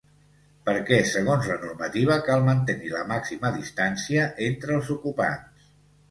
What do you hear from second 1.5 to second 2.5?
normativa, cal